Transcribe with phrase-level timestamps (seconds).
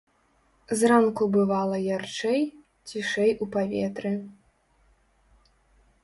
[0.77, 2.41] Зранку бывала ярчэй,
[2.91, 4.13] цішэй у паветры.